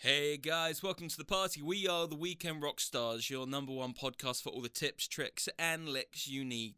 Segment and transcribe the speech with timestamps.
[0.00, 1.60] Hey guys, welcome to the party.
[1.60, 5.48] We are the Weekend Rock Stars, your number one podcast for all the tips, tricks,
[5.58, 6.74] and licks you need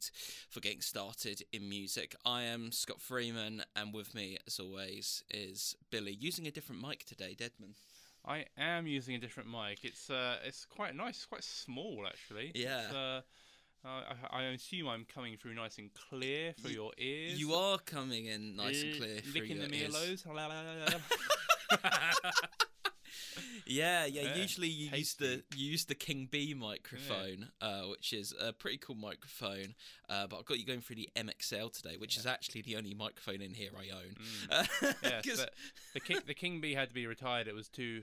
[0.49, 2.17] for getting started in music.
[2.25, 7.05] I am Scott Freeman, and with me, as always, is Billy, using a different mic
[7.05, 7.75] today, Deadman.
[8.25, 9.81] I am using a different mic.
[9.85, 11.17] It's uh, it's quite nice.
[11.17, 12.53] It's quite small actually.
[12.55, 12.85] Yeah.
[12.95, 13.21] Uh,
[13.87, 17.39] I, I assume I'm coming through nice and clear for Y- your ears.
[17.39, 20.25] You are coming in nice and Eh, clear through Licking your the ears.
[20.25, 21.01] earlobes.
[23.67, 24.23] Yeah, yeah.
[24.23, 28.53] Yeah, usually you use the you use the King Bee microphone, uh, which is a
[28.53, 29.75] pretty cool microphone.
[30.09, 32.95] Uh, but I've got you going through the MXL today, which is actually the only
[32.95, 34.17] microphone in here I own.
[34.51, 34.65] Uh,
[35.03, 35.55] yeah, 'cause- but
[35.95, 37.47] the king the king bee had to be retired.
[37.49, 38.03] It was too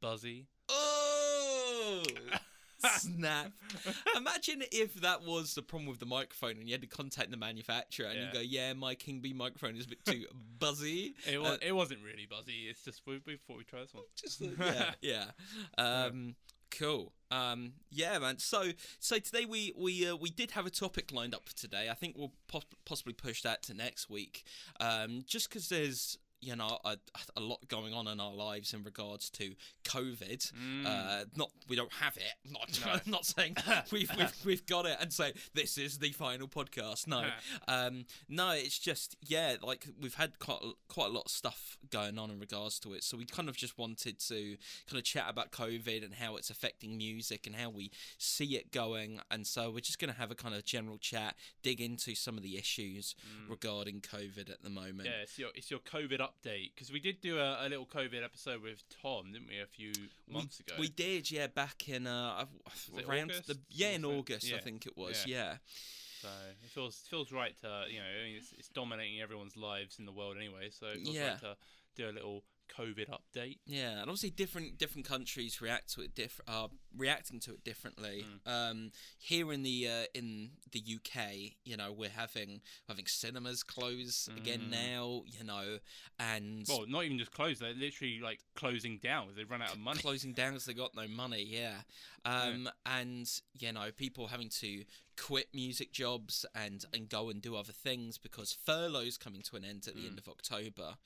[0.00, 0.46] buzzy.
[0.68, 2.02] Oh!
[2.98, 3.52] Snap.
[4.16, 7.36] Imagine if that was the problem with the microphone and you had to contact the
[7.36, 10.26] manufacturer and you go, yeah, my King Bee microphone is a bit too
[10.58, 11.14] buzzy.
[11.30, 12.66] It was Uh, it wasn't really buzzy.
[12.68, 14.04] It's just we, we we'd try this one.
[14.16, 15.24] Just yeah, yeah.
[15.78, 16.34] Um,
[16.70, 17.12] cool.
[17.30, 18.38] Um, yeah, man.
[18.38, 21.88] So, so today we we uh, we did have a topic lined up for today.
[21.90, 24.44] I think we'll pos- possibly push that to next week.
[24.80, 26.96] Um, just because there's you know a,
[27.36, 30.52] a lot going on in our lives in regards to COVID.
[30.86, 32.22] Uh, not we don't have it.
[32.52, 32.92] Not No.
[32.92, 33.56] I'm not saying
[33.92, 37.06] we've, we've we've got it and say this is the final podcast.
[37.06, 37.24] No,
[37.68, 38.50] um, no.
[38.50, 42.30] It's just yeah, like we've had quite a- quite a lot of stuff going on
[42.30, 43.02] in regards to it.
[43.04, 44.56] So we kind of just wanted to
[44.88, 48.72] kind of chat about COVID and how it's affecting music and how we see it
[48.72, 49.20] going.
[49.30, 52.36] And so we're just going to have a kind of general chat, dig into some
[52.36, 53.14] of the issues
[53.48, 55.08] regarding COVID at the moment.
[55.08, 58.24] Yeah, it's your it's your COVID update because we did do a, a little COVID
[58.24, 59.92] episode with Tom, didn't we, a few
[60.28, 60.74] months ago?
[60.78, 62.44] We did, yeah, back in uh,
[63.06, 64.04] around August the yeah in?
[64.04, 65.36] August, I think it was, Yeah.
[65.36, 65.56] yeah.
[66.22, 66.28] So
[66.64, 70.06] it feels feels right to you know I mean, it's, it's dominating everyone's lives in
[70.06, 70.70] the world anyway.
[70.70, 71.30] So it feels Yeah.
[71.32, 71.56] right to
[71.94, 73.58] do a little COVID update.
[73.66, 78.24] Yeah, and obviously different different countries react to it diff- are reacting to it differently.
[78.46, 78.70] Mm.
[78.70, 84.28] Um, here in the uh, in the UK, you know, we're having having cinemas close
[84.36, 84.70] again Mm.
[84.70, 85.22] now.
[85.26, 85.78] You know,
[86.18, 89.28] and Well, not even just closed; they're literally like closing down.
[89.36, 90.00] They've run out of money.
[90.00, 91.44] closing down because they got no money.
[91.56, 91.76] Yeah,
[92.24, 94.84] um, and you know, people having to
[95.16, 99.64] quit music jobs and and go and do other things because furlough's coming to an
[99.64, 100.06] end at the Mm.
[100.08, 100.96] end of October,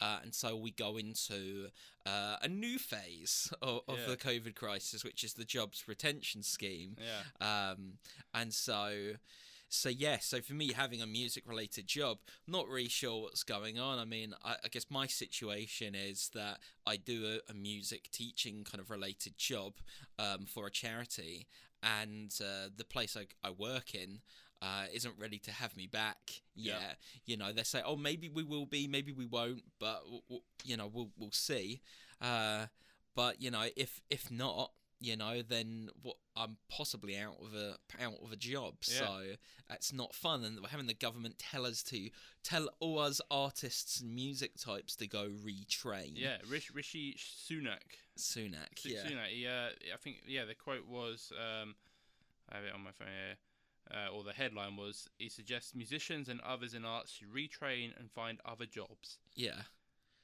[0.00, 1.68] uh, and so we go into
[2.06, 4.06] uh, a new phase of, of Yeah.
[4.06, 6.96] the COVID crisis, which is the jobs retention scheme.
[7.00, 7.98] Yeah, Um,
[8.32, 9.16] and so,
[9.68, 13.80] so yeah, so for me, having a music related job, not really sure what's going
[13.80, 13.98] on.
[13.98, 18.62] I mean, I, I guess my situation is that I do a, a music teaching
[18.62, 19.74] kind of related job
[20.18, 21.48] um, for a charity,
[21.82, 24.20] and uh, the place I, I work in.
[24.62, 26.16] Uh, isn't ready to have me back
[26.54, 26.78] Yeah.
[26.80, 26.96] yet.
[27.26, 30.42] You know, they say, "Oh, maybe we will be, maybe we won't," but w- w-
[30.64, 31.82] you know, we'll we'll see.
[32.22, 32.66] Uh,
[33.14, 37.76] but you know, if if not, you know, then what I'm possibly out of a
[38.02, 38.76] out of a job.
[38.88, 38.98] Yeah.
[39.00, 39.22] So
[39.68, 40.42] that's not fun.
[40.42, 42.08] And we're having the government tell us to
[42.42, 46.12] tell all us artists and music types to go retrain.
[46.14, 46.38] yeah.
[46.48, 47.98] Rishi Sunak.
[48.16, 48.84] Sunak.
[48.84, 49.04] Yeah.
[49.04, 49.26] Sunak.
[49.28, 50.44] He, uh, I think yeah.
[50.44, 51.74] The quote was, um,
[52.50, 53.36] I have it on my phone here.
[53.88, 58.10] Uh, or the headline was, he suggests musicians and others in arts should retrain and
[58.10, 59.18] find other jobs.
[59.36, 59.62] Yeah.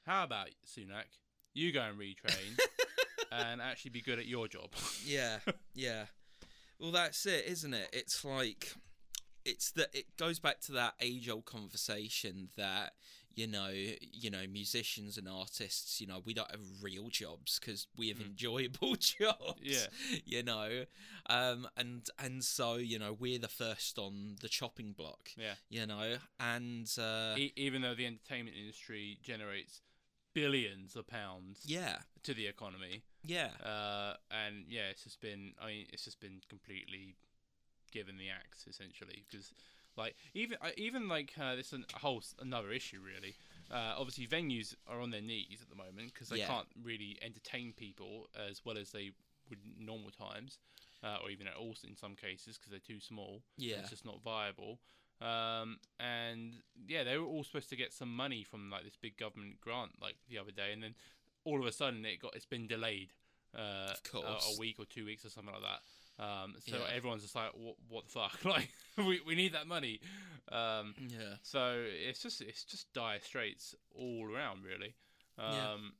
[0.05, 1.05] How about Sunak?
[1.53, 2.59] You go and retrain
[3.31, 4.71] and actually be good at your job.
[5.05, 5.39] Yeah.
[5.75, 6.05] Yeah.
[6.79, 7.89] Well, that's it, isn't it?
[7.93, 8.73] It's like
[9.43, 12.93] it's that it goes back to that age old conversation that
[13.35, 17.87] you know you know musicians and artists you know we don't have real jobs because
[17.97, 18.27] we have Mm.
[18.27, 19.87] enjoyable jobs Yeah.
[20.25, 20.85] you know
[21.27, 25.55] um and and so you know we're the first on the chopping block yeah.
[25.69, 29.81] you know and uh E- even though the entertainment industry generates
[30.33, 35.53] billions of pounds yeah to the economy, yeah uh, and yeah, it's just been.
[35.61, 37.15] I mean, it's just been completely
[37.91, 39.51] given the axe essentially because.
[39.97, 43.35] Like even uh, even like uh, this is a whole another issue really.
[43.71, 46.47] Uh, obviously, venues are on their knees at the moment because they Yeah.
[46.47, 49.11] can't really entertain people as well as they
[49.49, 50.59] would normal times,
[51.03, 53.41] uh, or even at all in some cases because they're too small.
[53.57, 54.79] yeah It's just not viable.
[55.21, 56.55] Um, and
[56.87, 59.91] yeah, they were all supposed to get some money from like this big government grant
[60.01, 60.95] like the other day, and then
[61.45, 63.13] all of a sudden it got it's been delayed.
[63.55, 64.55] Uh, Of a- course.
[64.55, 65.81] a, week or two weeks or something like that.
[66.19, 66.95] Um, so Yeah.
[66.95, 68.45] everyone's just like, what, what the fuck?
[68.45, 69.99] like, we, we need that money.
[70.51, 74.93] Um, yeah so it's just it's just dire straits all around, really.
[75.37, 75.71] Yeah.
[75.71, 75.93] Um,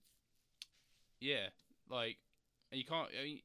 [1.19, 1.47] yeah,
[1.89, 2.17] like
[2.71, 3.09] you can't.
[3.19, 3.39] I mean,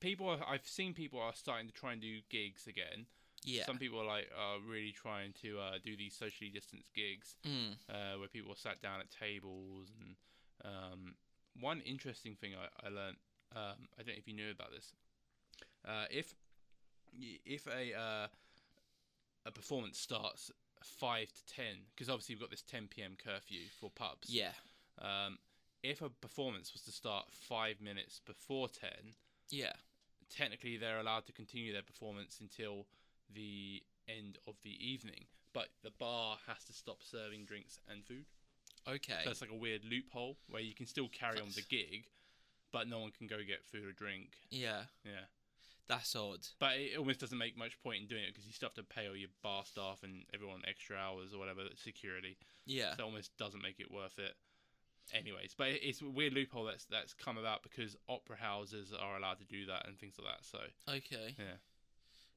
[0.00, 0.28] people.
[0.28, 3.06] Are, I've seen people are starting to try and do gigs again.
[3.42, 7.36] yeah Some people are like are really trying to uh, do these socially distanced gigs
[7.46, 10.16] mm, uh, where people are sat down at tables and
[10.64, 11.14] um,
[11.60, 13.16] one interesting thing I, I learned.
[13.54, 14.92] Um, I don't know if you knew about this.
[15.86, 16.34] Uh, if
[17.44, 18.26] if a uh,
[19.46, 20.50] a performance starts
[20.82, 23.16] five to ten, because obviously we've got this ten p.m.
[23.22, 24.28] curfew for pubs.
[24.28, 24.52] Yeah.
[25.00, 25.38] Um,
[25.82, 29.14] if a performance was to start five minutes before ten,
[29.50, 29.72] Yeah.
[30.30, 32.86] technically they're allowed to continue their performance until
[33.34, 35.26] the end of the evening.
[35.52, 38.24] But the bar has to stop serving drinks and food.
[38.88, 39.20] Okay.
[39.24, 42.06] So it's like a weird loophole where you can still carry on the gig,
[42.72, 44.30] but no one can go get food or drink.
[44.50, 44.82] yeah.
[45.04, 45.24] Yeah.
[45.88, 46.40] That's odd.
[46.58, 48.82] But it almost doesn't make much point in doing it because you still have to
[48.84, 52.38] pay all your bar staff and everyone extra hours or whatever security.
[52.66, 52.96] Yeah.
[52.96, 54.34] So it almost doesn't make it worth it.
[55.12, 59.38] Anyways, but it's a weird loophole that's that's come about because opera houses are allowed
[59.38, 60.46] to do that and things like that.
[60.46, 60.58] So
[60.88, 61.34] Okay.
[61.38, 61.56] yeah,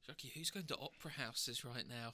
[0.05, 2.11] Jockey, who's going to opera houses right now?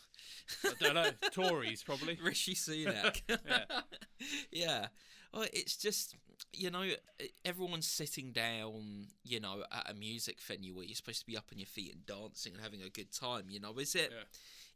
[0.63, 1.09] I don't know.
[1.31, 2.19] Tories probably.
[2.23, 3.21] Rishi Sunak.
[3.47, 3.81] Yeah.
[4.51, 4.87] yeah.
[5.33, 6.15] Well, it's just
[6.51, 6.83] you know
[7.43, 11.45] everyone's sitting down, you know, at a music venue where you're supposed to be up
[11.51, 13.45] on your feet and dancing and having a good time.
[13.49, 14.11] You know, is it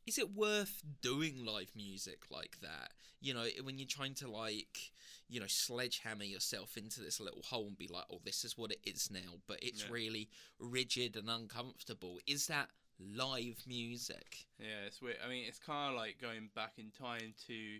[0.06, 0.24] is Yeah.
[0.24, 2.94] it worth doing live music like that?
[3.22, 4.92] You know, when you're trying to like
[5.30, 8.72] you know sledgehammer yourself into this little hole and be like, oh, this is what
[8.72, 9.92] it is now, but it's Yeah.
[9.92, 12.20] really rigid and uncomfortable.
[12.26, 12.70] Is that
[13.00, 14.48] live music?
[14.60, 15.18] Yeah, it's weird.
[15.24, 17.80] I mean, it's kind of like going back in time to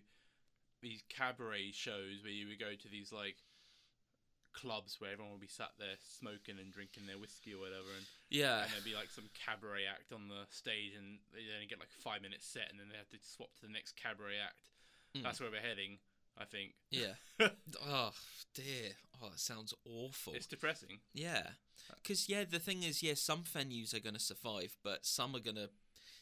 [0.82, 3.38] these cabaret shows where you would go to these like
[4.54, 8.06] clubs where everyone would be sat there smoking and drinking their whiskey or whatever, and,
[8.30, 8.64] Yeah.
[8.64, 11.90] and there'd be like some cabaret act on the stage, and they only get like
[11.98, 14.70] a five minutes set, and then they have to swap to the next cabaret act.
[15.16, 15.24] Mm.
[15.24, 16.00] That's where we're heading,
[16.38, 16.74] I think.
[16.90, 17.14] Yeah.
[17.86, 18.12] oh
[18.56, 18.94] dear.
[19.22, 20.34] Oh, it sounds awful.
[20.34, 21.00] It's depressing.
[21.14, 21.44] Yeah.
[22.02, 25.40] Because yeah, the thing is, yeah, some venues are going to survive, but some are
[25.40, 25.70] going to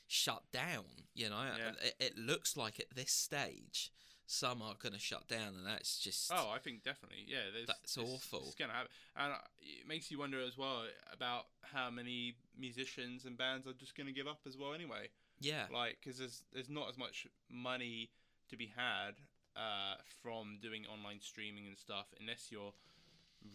[0.07, 0.85] shut down.
[1.13, 1.71] You know, Yeah.
[1.81, 3.91] it, it looks like at this stage,
[4.27, 7.25] some are going to shut down, and that's just Oh, I think definitely.
[7.27, 8.43] Yeah, there's, That's it's- awful.
[8.47, 10.83] It's gonna happen, and it makes you wonder as well
[11.13, 14.73] about how many musicians and bands are just gonna give up as well.
[14.73, 18.09] Anyway, yeah, like because there's there's not as much money
[18.49, 19.15] to be had
[19.55, 22.73] uh, from doing online streaming and stuff unless you're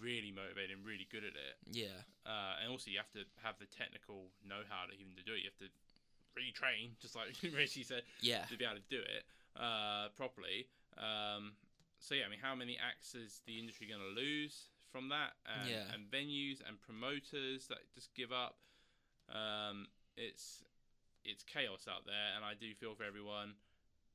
[0.01, 1.57] really motivated and really good at it.
[1.71, 5.35] yeah, Uh, and also you have to have the technical know-how to even to do
[5.35, 5.43] it.
[5.43, 5.71] You have to
[6.39, 9.25] retrain, just like Richie said yeah, to be able to do it
[9.57, 10.69] uh, properly.
[10.99, 11.53] Um,
[11.99, 15.33] so yeah, I mean, how many acts is the industry going to lose from that?
[15.47, 15.85] And, Yeah.
[15.95, 18.57] and venues and promoters that just give up.
[19.29, 19.87] Um,
[20.17, 20.65] it's
[21.25, 23.55] it's chaos out there, and I do feel for everyone.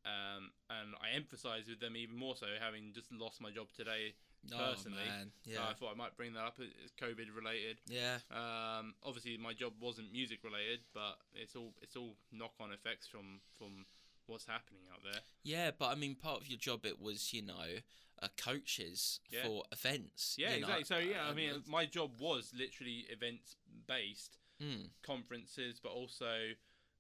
[0.05, 4.13] Um, and I emphasise with them even more so, having just lost my job today.
[4.51, 5.31] personally, oh, man.
[5.45, 6.59] So yeah, I thought I might bring that up.
[6.59, 7.77] It's COVID related.
[7.87, 12.71] yeah, Um, obviously, my job wasn't music related, but it's all it's all knock on
[12.71, 13.85] effects from from
[14.27, 15.22] what's happening out there.
[15.44, 15.72] yeah.
[15.77, 17.80] But I mean, part of your job it was, you know,
[18.22, 19.44] uh, coaches Yeah.
[19.44, 20.36] for events.
[20.38, 20.83] Yeah, you know, exactly.
[20.86, 23.56] So yeah, I um, mean, my job was literally events
[23.88, 26.51] based, mm, conferences, but also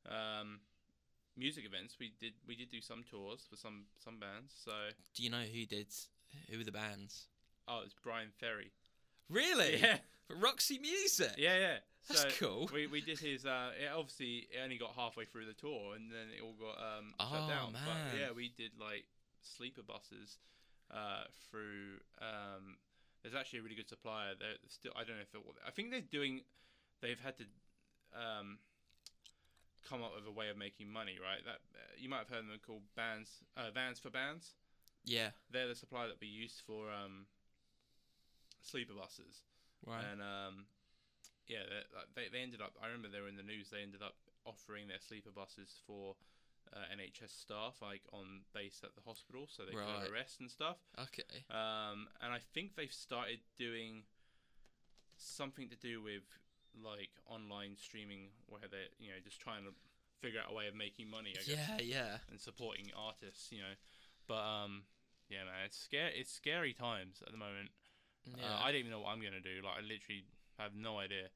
[0.09, 0.59] um,
[1.37, 1.95] music events.
[1.99, 4.53] We did we did do some tours for some some bands.
[4.63, 4.71] So
[5.15, 5.87] do you know who did?
[6.49, 7.27] Who were the bands?
[7.67, 8.71] oh, it's Bryan Ferry.
[9.29, 9.77] Really?
[9.81, 9.97] Yeah,
[10.29, 11.31] Roxy Music.
[11.37, 11.77] yeah, yeah.
[12.09, 12.69] That's so cool.
[12.73, 13.45] We, we did his.
[13.45, 16.77] Uh, it obviously, it only got halfway through the tour, and then it all got
[16.77, 17.73] um, Oh, shut down.
[17.73, 17.81] man.
[17.85, 19.05] But yeah, we did like
[19.41, 20.37] sleeper buses
[20.93, 21.99] uh, through.
[22.21, 22.77] Um,
[23.23, 24.33] there's actually a really good supplier.
[24.37, 24.91] They're still.
[24.95, 25.41] I don't know if it.
[25.67, 26.41] I think they're doing.
[27.01, 27.45] They've had to
[28.13, 28.59] um,
[29.89, 31.17] come up with a way of making money.
[31.21, 31.43] Right.
[31.43, 33.29] That uh, you might have heard them called bands.
[33.57, 34.53] Uh, vans for bands.
[35.05, 35.29] Yeah.
[35.51, 37.25] They're the supplier that we used for um,
[38.61, 39.41] sleeper buses.
[39.85, 40.01] Right.
[40.11, 40.65] And um,
[41.47, 41.63] yeah,
[42.15, 42.73] they, they ended up.
[42.81, 43.69] I remember they were in the news.
[43.69, 46.15] They ended up offering their sleeper buses for
[46.73, 50.03] uh, NHS staff, like on base at the hospital, so they could Right.
[50.03, 50.77] have rest and stuff.
[50.99, 51.45] okay.
[51.49, 54.03] Um, and I think they've started doing
[55.17, 56.23] something to do with
[56.83, 59.71] like online streaming, where they're you know just trying to
[60.21, 61.31] figure out a way of making money.
[61.37, 62.17] I guess Yeah, yeah.
[62.29, 63.75] and supporting artists, you know.
[64.27, 64.83] But um,
[65.29, 66.11] yeah, man, it's scary.
[66.15, 67.69] It's scary times at the moment.
[68.25, 68.43] Yeah.
[68.57, 69.61] Uh, I don't even know what I'm gonna do.
[69.63, 70.25] Like, I literally
[70.57, 71.29] have no idea.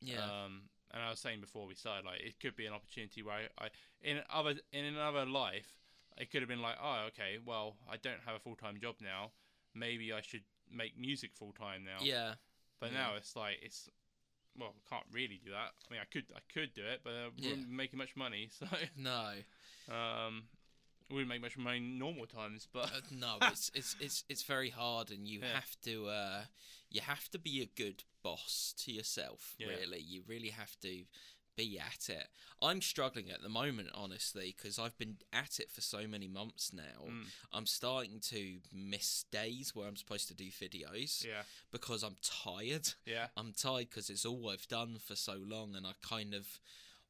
[0.00, 0.24] yeah.
[0.24, 0.62] Um,
[0.94, 3.64] and I was saying before we started, like, it could be an opportunity where I,
[3.64, 3.68] I
[4.02, 5.74] in other in another life,
[6.16, 8.94] it could have been like, oh, okay, well, I don't have a full time job
[9.02, 9.32] now.
[9.74, 12.02] Maybe I should make music full time now.
[12.04, 12.34] yeah.
[12.80, 12.98] But yeah.
[12.98, 13.90] now it's like it's.
[14.58, 15.72] Well, I can't really do that.
[15.76, 18.48] I mean, I could, I could do it, but I wouldn't be making much money.
[18.58, 19.32] So, No.
[19.90, 20.44] um,
[21.10, 22.66] wouldn't make much money in normal times.
[22.72, 25.54] But Uh, no, it's it's it's it's very hard, and you Yeah.
[25.54, 26.44] have to uh,
[26.90, 29.54] you have to be a good boss to yourself.
[29.58, 29.68] Yeah.
[29.68, 31.04] Really, you really have to
[31.56, 32.28] be at it.
[32.60, 36.70] I'm struggling at the moment, honestly, because I've been at it for so many months
[36.70, 37.06] now.
[37.08, 37.24] Mm.
[37.50, 42.88] I'm starting to miss days where I'm supposed to do videos Yeah, because I'm tired.
[43.06, 46.60] yeah, I'm tired because it's all I've done for so long, and I kind of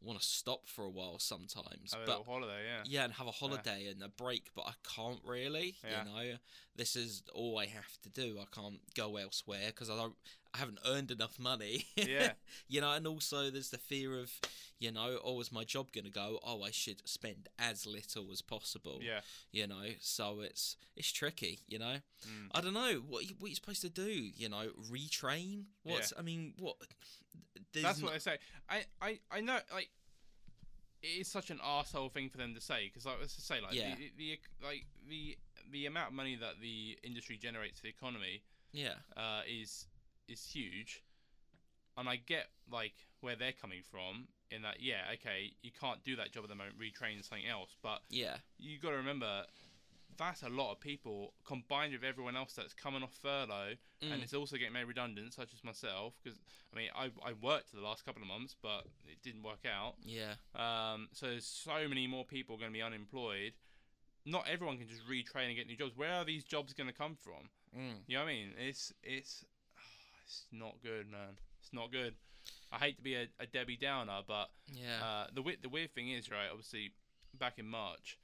[0.02, 1.92] want to stop for a while sometimes.
[1.92, 2.62] have a but holiday.
[2.66, 5.76] Yeah, yeah, and have a holiday and a break, but I can't really.
[5.84, 6.04] Yeah.
[6.04, 6.36] You know,
[6.76, 8.38] this is all I have to do.
[8.40, 10.14] I can't go elsewhere because I don't.
[10.54, 11.84] I haven't earned enough money.
[11.96, 12.32] Yeah.
[12.68, 14.30] you know, and also there's the fear of,
[14.78, 16.38] you know, oh, is my job gonna go?
[16.42, 19.00] Oh, I should spend as little as possible.
[19.02, 19.20] yeah.
[19.52, 21.60] You know, so it's it's tricky.
[21.66, 22.48] You know, Mm.
[22.54, 24.10] I don't know what you, what you're supposed to do.
[24.10, 25.64] You know, retrain.
[25.82, 26.76] What's I mean, what?
[27.72, 28.38] That's what I say.
[28.68, 29.88] I, I, I know, like,
[31.02, 33.60] it is such an arsehole thing for them to say because, like, let's just say,
[33.60, 33.94] like, Yeah.
[33.94, 35.36] the, the, like the
[35.72, 38.94] the amount of money that the industry generates to the economy Yeah.
[39.16, 39.86] uh, is
[40.28, 41.02] is huge,
[41.96, 46.14] and I get like where they're coming from in that, yeah, okay, you can't do
[46.16, 48.36] that job at the moment, retrain something else, but Yeah.
[48.58, 49.44] you got to remember.
[50.18, 54.22] That's a lot of people combined with everyone else that's coming off furlough and Mm.
[54.22, 56.14] it's also getting made redundant, such as myself.
[56.22, 56.38] Because
[56.72, 59.94] I mean, I, I worked the last couple of months, but it didn't work out.
[60.04, 60.34] Yeah.
[60.54, 63.52] Um, so there's so many more people going to be unemployed.
[64.24, 65.96] Not everyone can just retrain and get new jobs.
[65.96, 67.48] Where are these jobs going to come from?
[67.76, 68.00] Mm.
[68.06, 68.48] You know what I mean?
[68.58, 69.44] It's it's
[70.24, 71.38] it's not good, man.
[71.60, 72.14] It's not good.
[72.72, 75.02] I hate to be a, a Debbie Downer, but Yeah.
[75.02, 76.48] uh, the the weird thing is, right?
[76.50, 76.92] Obviously,
[77.38, 78.18] back in March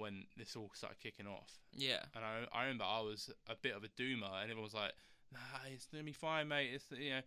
[0.00, 2.02] when this all started kicking off, yeah.
[2.16, 4.92] and I, I remember I was a bit of a doomer, and everyone was like,
[5.32, 5.38] "Nah,
[5.72, 6.70] it's gonna be fine, mate.
[6.74, 7.20] It's you know,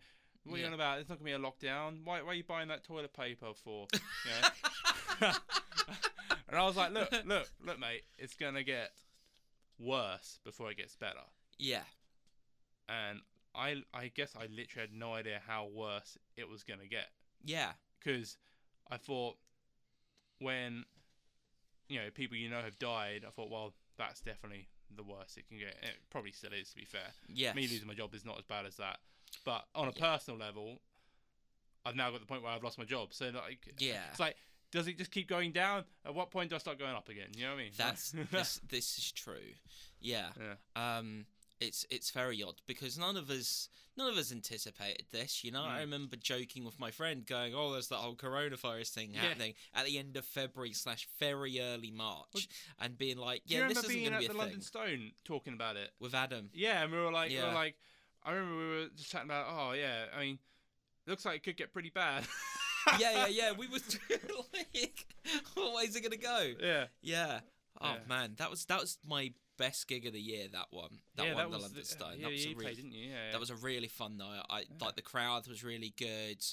[0.44, 0.68] what are you Yeah.
[0.68, 0.98] on about?
[0.98, 2.04] It's not gonna be a lockdown.
[2.04, 4.00] Why, why are you buying that toilet paper for?" You
[4.40, 5.30] know?
[6.48, 8.02] and I was like, "Look, look, look, mate.
[8.18, 8.90] It's gonna get
[9.78, 11.24] worse before it gets better."
[11.58, 11.84] yeah.
[12.88, 13.20] And
[13.54, 17.06] I, I guess I literally had no idea how worse it was gonna get
[17.44, 17.72] Yeah.
[17.98, 18.36] because
[18.90, 19.36] I thought
[20.38, 20.84] when
[21.88, 25.48] you know people you know have died, I thought, well, that's definitely the worst it
[25.48, 25.76] can get.
[25.82, 27.08] And It probably still is, to be fair.
[27.28, 27.52] Yeah.
[27.54, 28.98] Me losing my job is not as bad as that,
[29.44, 30.80] but on a personal level,
[31.84, 33.08] I've now got the point where I've lost my job.
[33.12, 34.00] So like, Yeah.
[34.10, 34.36] it's like,
[34.70, 35.84] does it just keep going down?
[36.04, 37.28] At what point do I start going up again?
[37.36, 37.72] You know what I mean?
[37.76, 38.60] That's this.
[38.68, 39.34] This is true.
[40.00, 40.28] Yeah.
[40.74, 40.98] yeah.
[40.98, 41.26] Um.
[41.60, 45.44] It's it's very odd because none of us none of us anticipated this.
[45.44, 45.80] You know, I Mm.
[45.80, 49.20] remember joking with my friend, going, "Oh, there's that whole coronavirus thing Yeah.
[49.22, 52.42] happening at the end of February slash very early March," Well,
[52.80, 54.60] and being like, "Yeah, this isn't going to at be the a London.
[54.62, 55.92] Stone talking about it?
[56.00, 56.50] With Adam.
[56.52, 57.48] Yeah, and we were like, we Yeah.
[57.48, 57.76] were like,
[58.24, 60.38] I remember we were just chatting about, oh yeah, I mean,
[61.06, 62.26] looks like it could get pretty bad.
[62.98, 63.52] yeah, yeah, yeah.
[63.52, 63.98] We was
[64.52, 65.06] like,
[65.54, 66.86] "What way is it going to go?" yeah.
[67.00, 67.40] Yeah.
[67.80, 67.98] Oh Yeah.
[68.06, 70.46] man, that was that was my best gig of the year.
[70.52, 70.98] That one.
[71.16, 72.14] That yeah, one, that the London the, uh, Stone.
[72.18, 73.10] Yeah, that was a really played, didn't you?
[73.10, 73.32] Yeah.
[73.32, 74.42] That was a really fun night.
[74.50, 76.44] I like the crowd was really good.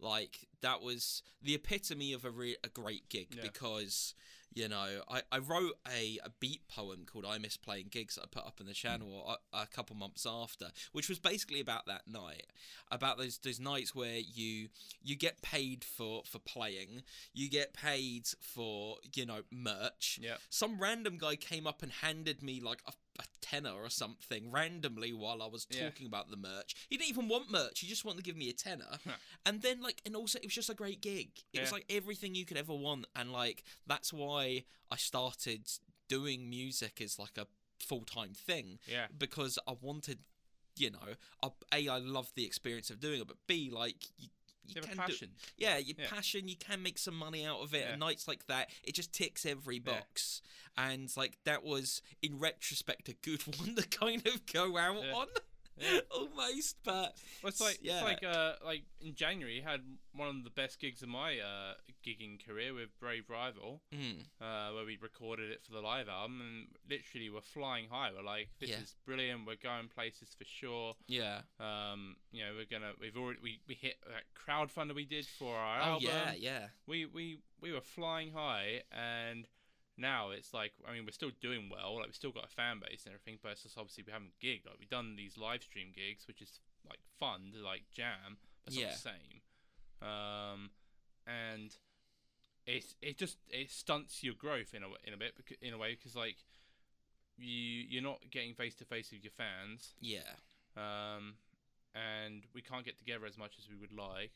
[0.00, 4.14] Like that was the epitome of a re- a great gig because
[4.56, 8.22] you know I, I wrote a, a beat poem called "I Miss Playing Gigs" that
[8.22, 8.74] I put up on the hmm.
[8.74, 12.46] channel a, a couple months after, which was basically about that night,
[12.90, 14.68] about those those nights where you
[15.02, 17.02] you get paid for for playing,
[17.34, 20.18] you get paid for you know merch.
[20.20, 20.36] Yeah.
[20.48, 25.12] Some random guy came up and handed me like a, a tenner or something randomly
[25.12, 25.84] while I was Yeah.
[25.88, 26.74] talking about the merch.
[26.88, 27.80] He didn't even want merch.
[27.80, 28.98] He just wanted to give me a tenner.
[29.46, 31.28] and then like, and also it was just a great gig.
[31.52, 35.68] It was like everything you could ever want, and like that's why I started
[36.08, 37.46] doing music as like a
[37.80, 39.06] full time thing Yeah.
[39.16, 40.18] because I wanted.
[40.78, 40.98] You know,
[41.42, 44.28] I, a I love the experience of doing it, but b like you,
[44.68, 46.06] you, You have a can do, yeah, your Yeah.
[46.08, 47.80] passion, you can make some money out of it.
[47.80, 47.90] Yeah.
[47.92, 49.92] And nights like that, it just ticks every Yeah.
[49.92, 50.42] box.
[50.76, 55.12] And like that was, in retrospect, a good one to kind of go out Yeah.
[55.14, 55.26] on,
[55.78, 56.00] Yeah.
[56.10, 56.76] almost.
[56.84, 59.80] But Well, it's like yeah, it's like uh like in January had
[60.14, 61.74] one of the best gigs of my uh
[62.06, 66.40] gigging career with Brave Rival, mm, uh, where we recorded it for the live album,
[66.40, 68.10] and literally we're flying high.
[68.16, 68.76] We're like, this Yeah.
[68.78, 69.44] is brilliant.
[69.44, 70.94] We're going places for sure.
[71.08, 75.26] yeah, Um, you know, we're gonna we've already we, we hit that crowdfunder we did
[75.26, 76.08] for our oh album.
[76.08, 79.46] yeah, yeah, we we we were flying high and
[79.98, 82.80] now it's like I mean we're still doing well like we've still got a fan
[82.80, 85.62] base and everything but it's just obviously we haven't gigged like we've done these live
[85.62, 88.86] stream gigs which is like fun to like jam but it's Yeah.
[88.86, 89.40] not the same
[90.02, 90.70] um
[91.26, 91.76] and
[92.66, 95.94] it it just it stunts your growth in a in a bit in a way
[95.94, 96.36] because like
[97.38, 97.50] you
[97.88, 100.36] you're not getting face to face with your fans yeah.
[100.76, 101.34] um
[101.94, 104.32] and we can't get together as much as we would like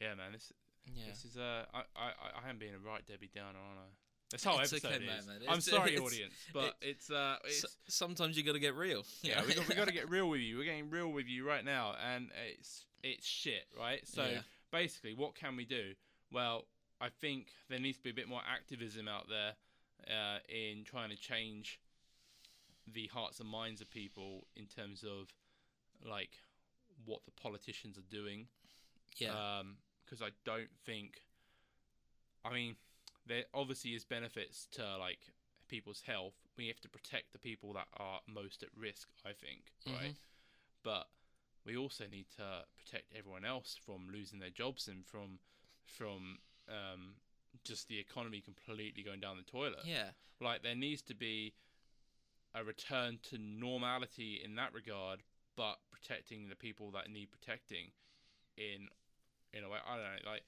[0.00, 0.52] yeah man this
[0.92, 1.04] Yeah.
[1.08, 3.90] this is uh, I, I, I- I am being a right Debbie Downer, aren't I?
[4.30, 5.26] That's how It's episode okay, is.
[5.26, 5.36] man.
[5.48, 9.04] I'm sorry, it's- audience, but it's uh, it's sometimes you got to get real.
[9.22, 10.56] yeah, we got, we got to get real with you.
[10.58, 14.06] We're getting real with you right now, and it's it's shit, right?
[14.06, 14.40] So Yeah.
[14.70, 15.94] basically, what can we do?
[16.32, 16.66] Well,
[17.00, 19.54] I think there needs to be a bit more activism out there
[20.06, 21.80] uh, in trying to change
[22.92, 25.28] the hearts and minds of people in terms of
[26.08, 26.30] like
[27.04, 28.46] what the politicians are doing.
[29.16, 29.62] Yeah.
[30.04, 31.22] Because I don't think.
[32.44, 32.76] I mean,
[33.30, 35.20] there obviously is benefits to like
[35.68, 36.34] people's health.
[36.58, 39.08] We have to protect the people that are most at risk.
[39.24, 40.14] I think, right?
[40.82, 41.06] But
[41.64, 45.38] we also need to protect everyone else from losing their jobs and from
[45.86, 47.14] from um,
[47.64, 49.84] just the economy completely going down the toilet.
[49.84, 50.10] yeah.
[50.40, 51.54] Like there needs to be
[52.54, 55.20] a return to normality in that regard,
[55.56, 57.92] but protecting the people that need protecting
[58.56, 58.88] in
[59.52, 59.78] in a way.
[59.86, 60.30] I don't know.
[60.30, 60.42] Like,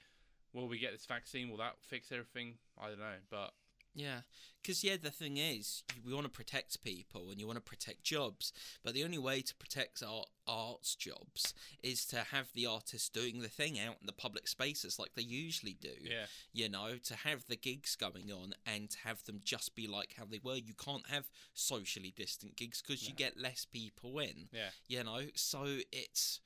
[0.53, 1.51] will we get this vaccine?
[1.51, 2.55] Will that fix everything?
[2.81, 3.17] I don't know.
[3.31, 3.53] But
[3.95, 4.21] Yeah,
[4.63, 8.03] because yeah, the thing is, we want to protect people and you want to protect
[8.05, 13.09] jobs, but the only way to protect our arts jobs is to have the artists
[13.11, 15.93] doing the thing out in the public spaces like they usually do.
[16.03, 19.87] yeah, You know, to have the gigs going on and to have them just be
[19.87, 20.57] like how they were.
[20.57, 24.49] You can't have socially distant gigs because you get less people in.
[24.53, 26.41] yeah, You know, so it's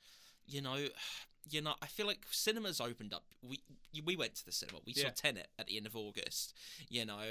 [0.45, 0.87] you know.
[1.49, 3.23] You know, I feel like cinemas opened up.
[3.41, 3.61] We
[4.05, 4.79] we went to the cinema.
[4.85, 5.11] We saw Yeah.
[5.15, 6.53] Tenet at the end of August.
[6.89, 7.21] You know,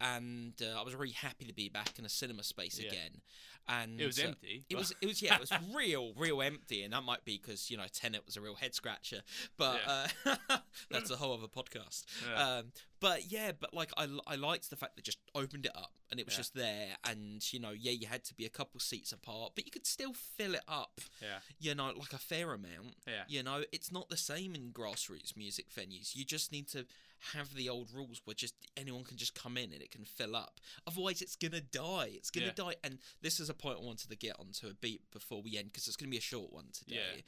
[0.00, 2.88] and uh, I was really happy to be back in a cinema space Yeah.
[2.90, 3.20] again.
[3.68, 4.64] And it was uh, empty.
[4.70, 7.68] It was, it was, yeah, it was real, real empty, and that might be because
[7.68, 9.22] you know Tenet was a real head scratcher,
[9.56, 10.06] but uh,
[10.90, 12.04] that's a whole other podcast.
[12.30, 12.58] Yeah.
[12.58, 12.66] Um,
[13.00, 16.20] but yeah, but like I, I liked the fact that just opened it up and
[16.20, 16.38] it was Yeah.
[16.38, 19.64] just there, and you know, yeah, you had to be a couple seats apart, but
[19.66, 22.94] you could still fill it up, yeah, you know, like a fair amount.
[23.08, 26.14] yeah, You know, it's not the same in grassroots music venues.
[26.14, 26.86] You just need to
[27.32, 30.36] have the old rules where just anyone can just come in and it can fill
[30.36, 30.60] up.
[30.86, 32.10] Otherwise, it's gonna die.
[32.12, 32.52] It's gonna Yeah.
[32.52, 32.76] die.
[32.84, 35.72] And this is a point I wanted to get onto a beat before we end
[35.72, 37.24] because it's gonna be a short one today.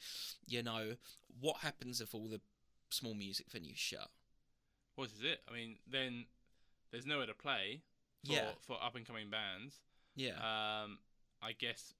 [0.47, 0.57] Yeah.
[0.57, 0.97] You know,
[1.39, 2.41] what happens if all the
[2.89, 4.09] small music venues shut?
[4.95, 5.43] What is it?
[5.47, 6.25] I mean, then
[6.91, 7.81] there's nowhere to play
[8.25, 8.53] for Yeah.
[8.61, 9.79] for up and coming bands.
[10.15, 10.99] Yeah, Um,
[11.41, 11.93] I guess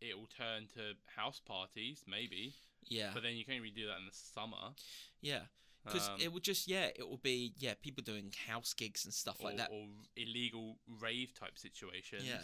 [0.00, 3.98] it will turn to house parties, maybe, yeah, but then you can't really do that
[3.98, 4.74] in the summer.
[5.20, 5.46] yeah.
[5.86, 9.14] Because Um, it will just yeah, it will be yeah, people doing house gigs and
[9.14, 9.70] stuff or, like that.
[9.70, 12.24] or illegal rave type situations.
[12.24, 12.42] Yeah,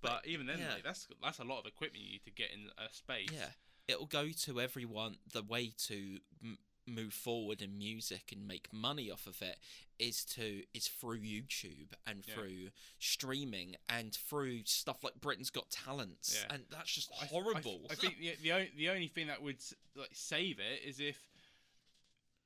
[0.00, 0.74] But, even then, yeah.
[0.74, 3.28] like that's that's a lot of equipment you need to get in a space.
[3.32, 3.50] Yeah,
[3.88, 5.18] it'll go to everyone.
[5.32, 9.58] The way to m- move forward in music and make money off of it
[9.98, 12.34] is to is through YouTube and Yeah.
[12.34, 16.54] through streaming and through stuff like Britain's Got Talents, Yeah.
[16.54, 17.86] and that's just I I horrible.
[17.90, 19.62] I, think the the only, the only thing that would
[19.94, 21.18] like save it is if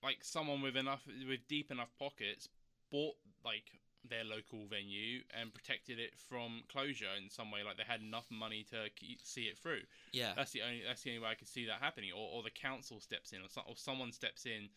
[0.02, 2.48] like someone with enough with deep enough pockets
[2.90, 7.82] bought like their local venue and protected it from closure in some way like they
[7.86, 9.82] had enough money to ke- see it through.
[10.12, 12.10] Yeah, that's the only that's the only way I could see that happening.
[12.14, 14.68] Or, or the council steps in or, so, or someone steps in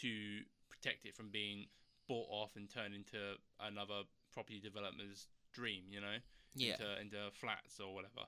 [0.00, 1.66] to protect it from being
[2.08, 6.18] bought off and turned into another property developer's dream you know?
[6.56, 8.26] Yeah, into, into flats or whatever.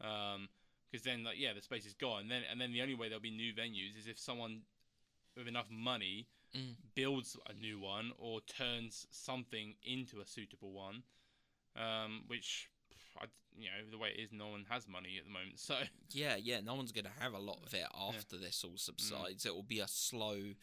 [0.00, 0.48] Um,
[0.90, 2.22] because then, like, yeah, the space is gone.
[2.22, 4.60] And then, and then the only way there'll be new venues is if someone
[5.36, 6.76] with enough money Mm.
[6.94, 11.02] builds a new one or turns something into a suitable one.
[11.74, 12.70] Um, which,
[13.20, 13.26] I,
[13.58, 15.58] you know, the way it is, no one has money at the moment.
[15.58, 15.76] So
[16.12, 16.60] yeah, yeah.
[16.60, 19.44] No one's gonna have a lot of it after this all subsides.
[19.44, 20.54] It will be a slow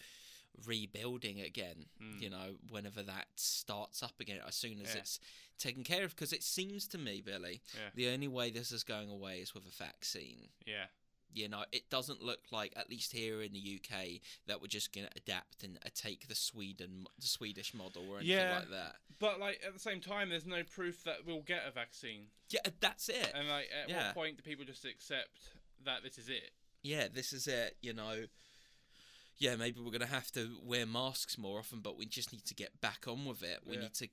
[0.65, 1.85] rebuilding again.
[2.01, 2.21] Mm.
[2.21, 5.01] You know, whenever that starts up again, as soon as Yeah.
[5.01, 5.19] it's
[5.59, 6.11] taken care of.
[6.15, 7.89] Because it seems to me, Billy, Yeah.
[7.93, 10.49] the only way this is going away is with a vaccine.
[10.65, 10.87] yeah,
[11.33, 14.93] You know, it doesn't look like, at least here in the UK, that we're just
[14.93, 18.53] going to adapt and uh, take the Sweden, the Swedish model or anything Yeah.
[18.59, 18.95] like that.
[19.19, 22.27] but like at the same time, there's no proof that we'll get a vaccine.
[22.49, 23.31] Yeah, that's it.
[23.33, 24.07] And like, at Yeah.
[24.07, 25.39] what point do people just accept
[25.85, 26.51] that this is it?
[26.81, 27.77] yeah, this is it.
[27.81, 28.25] You know,
[29.37, 32.53] yeah, maybe we're gonna have to wear masks more often, but we just need to
[32.53, 33.61] get back on with it.
[33.65, 33.83] We Yeah.
[33.83, 34.09] need to,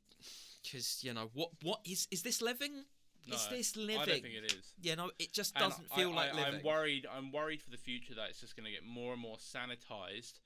[0.62, 2.85] because you know, what what is is this living?
[3.28, 3.98] Is this living?
[3.98, 4.72] I don't think it is.
[4.80, 6.54] You know, it just doesn't feel I, like I, living.
[6.61, 7.06] I'm worried.
[7.11, 10.40] I'm worried for the future that it's just going to get more and more sanitized.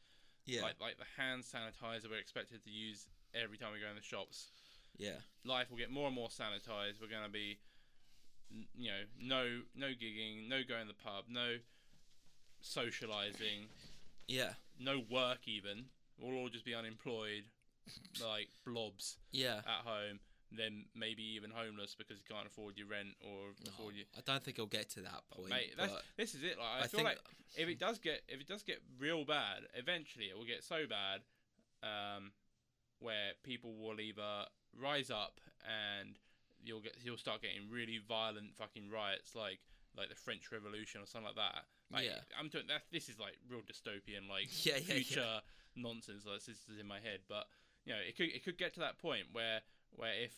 [0.46, 3.96] yeah, Like like the hand sanitizer we're expected to use every time we go in
[3.96, 4.48] the shops.
[4.96, 7.00] yeah, Life will get more and more sanitized.
[7.00, 7.58] We're going to be,
[8.76, 11.56] you know, no no gigging, no going to the pub, no
[12.60, 13.68] socializing,
[14.28, 15.86] yeah, no work even.
[16.18, 17.44] We'll all just be unemployed,
[18.22, 19.58] like blobs yeah.
[19.58, 20.20] at home.
[20.56, 24.42] Then maybe even homeless because you can't afford your rent or afford your I don't
[24.42, 25.50] think it'll get to that point.
[25.50, 25.74] Mate,
[26.16, 26.58] this is it.
[26.58, 27.18] Like, I, I feel think like
[27.56, 30.86] if it does get if it does get real bad, eventually it will get so
[30.88, 31.20] bad,
[31.82, 32.32] um,
[33.00, 34.46] where people will either
[34.80, 36.18] rise up and
[36.62, 39.60] you'll get you'll start getting really violent fucking riots like
[39.96, 41.64] like the French Revolution or something like that.
[41.92, 42.18] Like, Yeah.
[42.38, 42.82] I'm doing that.
[42.90, 44.94] This is like real dystopian, like Yeah, yeah, yeah.
[44.94, 45.40] future
[45.76, 46.24] nonsense.
[46.26, 47.46] Like this is in my head, but
[47.84, 49.60] you know, it could it could get to that point where
[49.96, 50.32] where if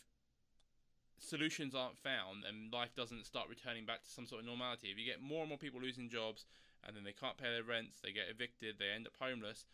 [1.18, 4.98] solutions aren't found and life doesn't start returning back to some sort of normality, if
[4.98, 6.44] you get more and more people losing jobs
[6.84, 9.64] and then they can't pay their rents, they get evicted, they end up homeless.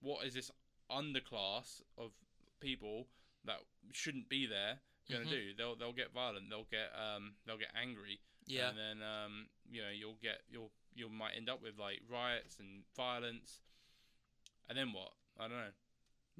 [0.00, 0.50] What is this
[0.90, 2.10] underclass of
[2.60, 3.06] people
[3.44, 3.60] that
[3.92, 5.30] shouldn't be there going to Mhm.
[5.30, 5.54] do?
[5.54, 6.48] They'll they'll get violent.
[6.50, 8.20] They'll get um they'll get angry.
[8.46, 8.70] Yeah.
[8.70, 12.58] And then um you know you'll get you'll you might end up with like riots
[12.58, 13.60] and violence.
[14.68, 15.12] And then what?
[15.38, 15.72] I don't know.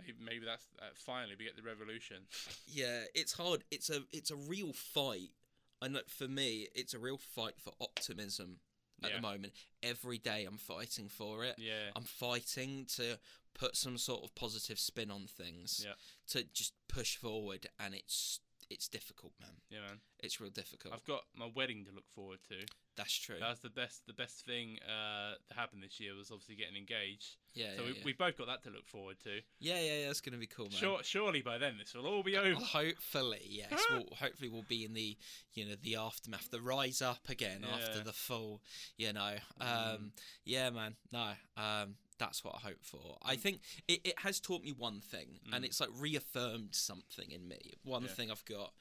[0.06, 2.18] Maybe maybe that's uh, finally we get the revolution.
[2.66, 3.64] Yeah, it's hard.
[3.70, 5.30] It's a it's a real fight.
[5.82, 8.58] and for me, it's a real fight for optimism
[9.02, 9.16] at Yeah.
[9.16, 9.52] the moment.
[9.82, 11.56] Every day, I'm fighting for it.
[11.58, 11.90] Yeah.
[11.96, 13.18] I'm fighting to
[13.54, 15.82] put some sort of positive spin on things.
[15.84, 15.94] Yeah.
[16.28, 19.50] To just push forward, and it's it's difficult, man.
[19.68, 19.98] Yeah, man.
[20.20, 20.94] It's real difficult.
[20.94, 22.64] I've got my wedding to look forward to.
[22.96, 23.36] That's true.
[23.40, 24.06] That's the best.
[24.06, 27.36] The best thing uh, that happened this year was obviously getting engaged.
[27.54, 28.02] yeah, so yeah, we, yeah.
[28.04, 29.40] we both got that to look forward to.
[29.58, 30.10] yeah, yeah, yeah.
[30.10, 30.78] It's gonna be cool, man.
[30.78, 32.60] Sure, surely by then this will all be over.
[32.60, 33.72] Hopefully, yes.
[33.90, 35.16] we'll, hopefully, we'll be in the
[35.54, 38.60] you know the aftermath, the rise up again after the fall.
[38.96, 40.12] You know, um,
[40.44, 40.94] yeah, man.
[41.10, 43.18] No, um, that's what I hope for.
[43.22, 45.66] I think it, it has taught me one thing, and Mm.
[45.66, 47.72] it's like reaffirmed something in me.
[47.82, 48.08] One Yeah.
[48.08, 48.72] thing I've got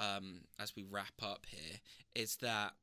[0.00, 1.80] um, as we wrap up here
[2.14, 2.74] is that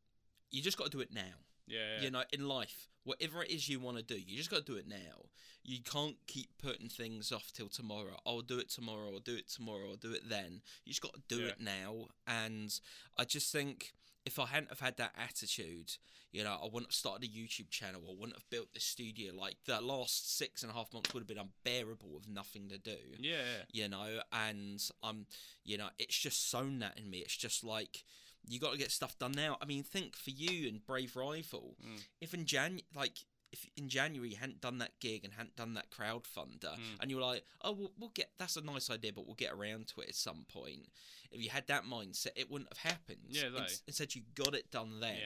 [0.51, 1.33] you just got to do it now.
[1.67, 4.65] Yeah, You know, in life, whatever it is you want to do, you just got
[4.65, 5.25] to do it now.
[5.63, 8.17] You can't keep putting things off till tomorrow.
[8.25, 9.11] I'll do it tomorrow.
[9.13, 9.89] I'll do it tomorrow.
[9.91, 10.61] I'll do it then.
[10.85, 11.49] You just got to do Yeah.
[11.51, 12.07] it now.
[12.27, 12.77] And
[13.17, 13.93] I just think
[14.25, 15.93] if I hadn't have had that attitude,
[16.33, 18.01] you know, I wouldn't have started a YouTube channel.
[18.09, 19.33] I wouldn't have built this studio.
[19.33, 22.77] Like the last six and a half months would have been unbearable with nothing to
[22.77, 25.25] do yeah, you know and i'm
[25.63, 28.03] you know it's just sown that in me it's just like
[28.47, 31.75] you got to get stuff done now i mean think for you and brave rival
[31.83, 32.01] Mm.
[32.21, 33.19] if in jan like
[33.51, 36.99] if in january you hadn't done that gig and hadn't done that crowdfunder Mm.
[37.01, 39.53] and you were like oh we'll, we'll get that's a nice idea but we'll get
[39.53, 40.87] around to it at some point
[41.31, 43.75] if you had that mindset it wouldn't have happened Yeah, In- exactly.
[43.87, 45.17] instead you got it done then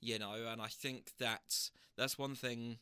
[0.00, 0.14] Yeah.
[0.14, 2.78] you know and i think that's that's one thing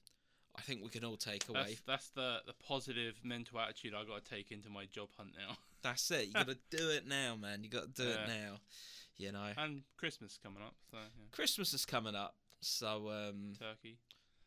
[0.57, 4.05] i think we can all take away that's that's the the positive mental attitude I
[4.05, 5.57] got to take into my job hunt now.
[5.83, 6.27] That's it.
[6.29, 7.65] You got to do it now, man.
[7.65, 8.61] You got to do it now.
[9.23, 11.25] You know, And Christmas is coming up, so yeah.
[11.31, 13.99] Christmas is coming up, so um, turkey.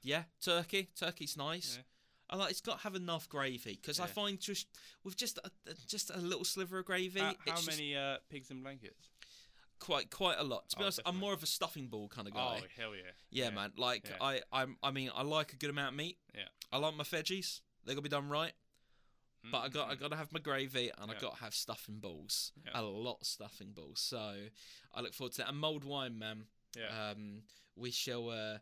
[0.01, 0.89] yeah, turkey.
[0.99, 1.77] Turkey's nice.
[1.77, 1.83] Yeah.
[2.29, 2.51] I like.
[2.51, 4.67] It's got to have enough gravy because I find just
[5.03, 5.49] with just a,
[5.87, 9.09] just a little sliver of gravy, How, how it's just many uh, pigs and blankets?
[9.79, 10.67] quite quite a lot.
[10.69, 12.59] To be Oh, honest, I'm more of a stuffing ball kind of guy.
[12.61, 13.11] Oh hell yeah!
[13.29, 13.71] yeah, man.
[13.77, 14.15] Like yeah.
[14.21, 14.77] I, I'm.
[14.81, 16.17] I mean, I like a good amount of meat.
[16.33, 16.43] Yeah.
[16.71, 17.61] I like my veggies.
[17.85, 18.53] They got to be done right.
[19.51, 21.53] But I got I Mm, got to have my gravy and I got to have
[21.53, 22.51] stuffing balls.
[22.65, 22.79] Yeah.
[22.79, 23.99] A lot of stuffing balls.
[23.99, 24.33] So
[24.93, 25.49] I look forward to that.
[25.49, 26.45] And mulled wine, man.
[26.77, 27.11] yeah.
[27.11, 27.41] Um,
[27.75, 28.29] we shall.
[28.29, 28.57] Uh,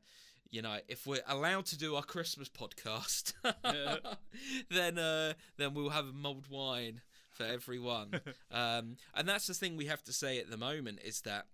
[0.49, 3.33] you know, if we're allowed to do our Christmas podcast,
[3.65, 3.95] Yeah.
[4.69, 8.11] then uh, then we'll have a mulled wine for everyone.
[8.51, 11.47] um, and that's the thing we have to say at the moment is that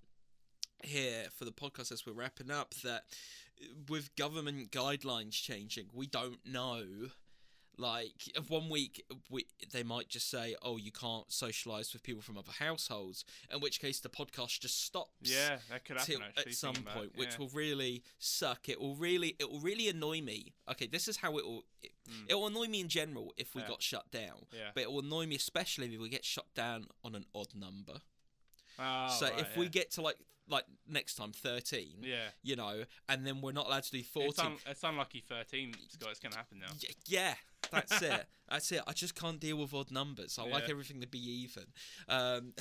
[0.83, 3.03] here for the podcast as we're wrapping up that
[3.89, 6.83] with government guidelines changing, we don't know.
[7.79, 8.11] Like
[8.49, 12.51] one week we, they might just say, "Oh, you can't socialize with people from other
[12.59, 16.51] households," in which case the podcast just stops yeah, that could happen till actually.
[16.51, 18.67] at some point, it, which will really suck.
[18.67, 20.51] It will really, it will really annoy me.
[20.69, 21.63] Okay, this is how it will.
[21.81, 22.25] It, Mm.
[22.27, 23.67] it will annoy me in general if we Yeah.
[23.67, 24.71] got shut down, Yeah.
[24.73, 28.01] but it will annoy me especially if we get shut down on an odd number.
[28.79, 32.83] Oh, so right, if we get to like like next time thirteen, yeah, you know,
[33.07, 34.45] and then we're not allowed to do it's, fourteen.
[34.53, 36.09] un- it's unlucky thirteen, Scott.
[36.09, 36.71] It's gonna happen now.
[36.81, 37.35] Y- yeah,
[37.71, 38.25] that's it.
[38.49, 38.81] That's it.
[38.87, 40.39] I just can't deal with odd numbers.
[40.39, 41.65] I like everything to be even.
[42.07, 42.53] Um,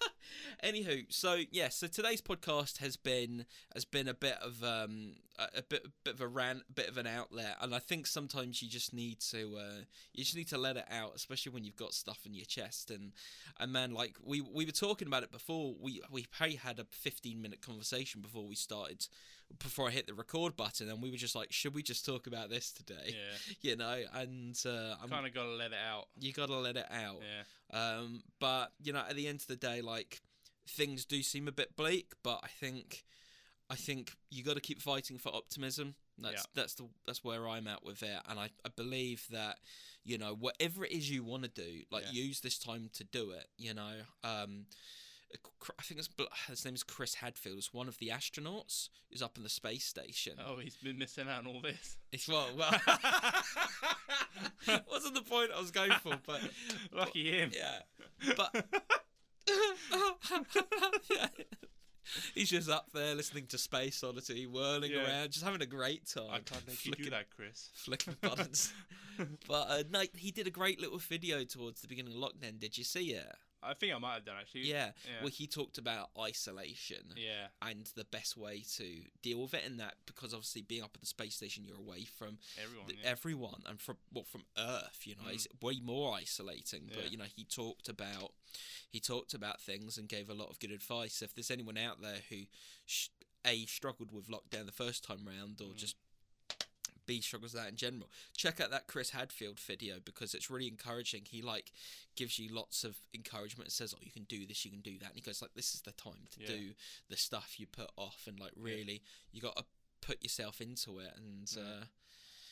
[0.64, 5.58] anywho, so yeah, so today's podcast has been has been a bit of um a,
[5.58, 8.62] a bit bit of a rant, a bit of an outlet, and I think sometimes
[8.62, 9.80] you just need to uh
[10.12, 12.90] you just need to let it out, especially when you've got stuff in your chest.
[12.90, 13.12] And
[13.58, 15.74] and man, like we we were talking about it before.
[15.80, 19.06] We we probably had a fifteen minute conversation before we started.
[19.58, 22.26] Before I hit the record button, and we were just like, "Should we just talk
[22.26, 26.06] about this today?" Yeah, you know, and uh, I'm, kind of gotta let it out.
[26.18, 27.20] you gotta let it out.
[27.20, 30.22] Yeah, Um, but you know, at the end of the day, like
[30.66, 33.04] things do seem a bit bleak, but I think,
[33.72, 35.94] I think you got to keep fighting for optimism.
[36.18, 36.42] That's Yeah.
[36.54, 39.56] that's the that's where I'm at with it, and I, I believe that
[40.04, 42.22] you know whatever it is you want to do, like Yeah.
[42.24, 43.46] use this time to do it.
[43.56, 44.66] You know, um.
[45.78, 46.10] I think it's,
[46.46, 47.56] his name is Chris Hadfield.
[47.56, 50.34] Is one of the astronauts who's up in the space station.
[50.46, 51.96] Oh, he's been missing out on all this.
[52.12, 52.70] It's well, well,
[54.90, 56.42] wasn't the point I was going for, but
[56.92, 57.50] Lucky him.
[57.54, 58.54] yeah, but
[61.10, 61.26] yeah.
[62.34, 65.04] He's just up there listening to Space Oddity, whirling Yeah.
[65.06, 66.30] around, just having a great time.
[66.30, 67.70] I can't let you do flicking- that, Chris.
[67.74, 68.72] Flicking buttons.
[69.48, 72.58] but uh, no, he did a great little video towards the beginning of lockdown.
[72.58, 73.26] Did you see it?
[73.62, 74.62] I think I might have done actually.
[74.62, 74.90] Yeah.
[75.04, 75.20] Yeah.
[75.20, 77.46] Well, he talked about isolation yeah.
[77.60, 78.84] and the best way to
[79.22, 82.04] deal with it, and that because obviously being up at the space station, you're away
[82.04, 82.86] from Everyone.
[82.88, 83.08] the, yeah.
[83.10, 85.00] everyone and from well from Earth.
[85.04, 85.34] You know, Mm.
[85.34, 86.88] it's way more isolating.
[86.88, 86.96] Yeah.
[87.02, 88.32] But you know, he talked about
[88.90, 91.22] he talked about things and gave a lot of good advice.
[91.22, 92.42] If there's anyone out there who
[92.86, 93.08] sh-
[93.46, 95.76] a struggled with lockdown the first time round, or Mm.
[95.76, 95.96] just
[97.06, 101.22] B struggles that in general, check out that Chris Hadfield video because it's really encouraging.
[101.28, 101.72] He like
[102.16, 104.98] gives you lots of encouragement and says, "Oh, you can do this, you can do
[104.98, 106.46] that," and he goes like, "This is the time to Yeah.
[106.46, 106.74] do
[107.08, 108.62] the stuff you put off," and like Yeah.
[108.64, 109.64] really, you got to
[110.00, 111.50] put yourself into it and.
[111.56, 111.62] Yeah.
[111.62, 111.84] Uh,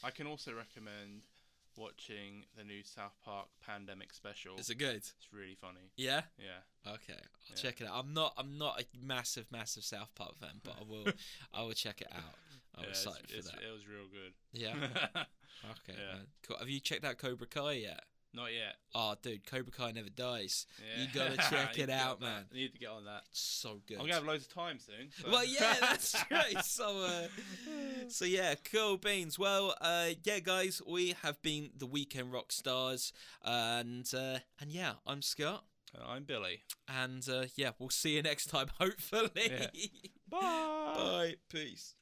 [0.03, 1.25] I can also recommend
[1.77, 4.57] watching the new South Park Pandemic special.
[4.57, 4.97] is it good?
[4.97, 5.93] It's really funny.
[5.97, 6.23] Yeah.
[6.39, 6.91] Yeah.
[6.93, 7.57] Okay, I'll Yeah.
[7.57, 7.95] check it out.
[7.99, 11.07] I'm not I'm not a massive massive South Park fan, but I will
[11.55, 12.35] I will check it out.
[12.77, 13.63] I'm yeah, excited for that.
[13.63, 14.33] It was real good.
[14.53, 15.25] Yeah.
[15.63, 15.93] Okay.
[15.99, 16.21] Yeah.
[16.47, 16.57] Cool.
[16.59, 18.01] Have you checked out Cobra Kai yet?
[18.33, 18.77] Not yet.
[18.95, 20.67] Oh, dude, Cobra Kai never dies.
[20.79, 21.03] Yeah.
[21.03, 22.45] You gotta check it out, man.
[22.53, 23.23] I need to get on that.
[23.31, 23.95] It's so good.
[23.97, 25.11] I'm gonna have loads of time soon.
[25.21, 26.65] so- Well, yeah, that's right.
[26.65, 27.29] So, uh,
[28.09, 29.37] so yeah, cool beans.
[29.39, 33.13] Well, uh, yeah, guys, we have been the weekend rock stars,
[33.45, 35.65] and uh, and yeah, I'm Scott,
[35.99, 36.63] Uh, I'm Billy.
[36.87, 39.31] and uh, yeah, we'll see you next time, hopefully.
[39.35, 39.67] Yeah.
[40.29, 40.93] Bye.
[40.95, 41.35] Bye.
[41.49, 41.95] Peace.